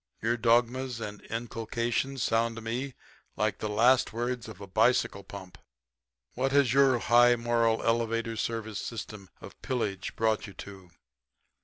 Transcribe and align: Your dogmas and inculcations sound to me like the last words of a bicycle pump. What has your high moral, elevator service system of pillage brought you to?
Your 0.23 0.35
dogmas 0.35 0.99
and 0.99 1.21
inculcations 1.29 2.23
sound 2.23 2.55
to 2.55 2.61
me 2.63 2.95
like 3.37 3.59
the 3.59 3.69
last 3.69 4.11
words 4.11 4.47
of 4.47 4.59
a 4.59 4.65
bicycle 4.65 5.23
pump. 5.23 5.59
What 6.33 6.51
has 6.53 6.73
your 6.73 6.97
high 6.97 7.35
moral, 7.35 7.83
elevator 7.83 8.35
service 8.35 8.79
system 8.79 9.29
of 9.41 9.61
pillage 9.61 10.15
brought 10.15 10.47
you 10.47 10.55
to? 10.55 10.89